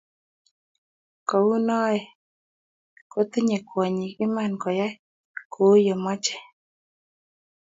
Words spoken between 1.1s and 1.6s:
kou